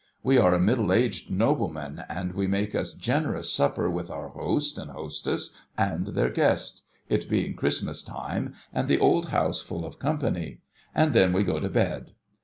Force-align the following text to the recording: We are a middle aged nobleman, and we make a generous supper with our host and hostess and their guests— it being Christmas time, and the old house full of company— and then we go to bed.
We 0.23 0.39
are 0.39 0.51
a 0.51 0.59
middle 0.59 0.91
aged 0.91 1.29
nobleman, 1.29 2.05
and 2.09 2.33
we 2.33 2.47
make 2.47 2.73
a 2.73 2.83
generous 2.85 3.53
supper 3.53 3.87
with 3.87 4.09
our 4.09 4.29
host 4.29 4.79
and 4.79 4.89
hostess 4.89 5.51
and 5.77 6.07
their 6.07 6.31
guests— 6.31 6.81
it 7.07 7.29
being 7.29 7.53
Christmas 7.53 8.01
time, 8.01 8.55
and 8.73 8.87
the 8.87 8.97
old 8.97 9.29
house 9.29 9.61
full 9.61 9.85
of 9.85 9.99
company— 9.99 10.57
and 10.95 11.13
then 11.13 11.33
we 11.33 11.43
go 11.43 11.59
to 11.59 11.69
bed. 11.69 12.13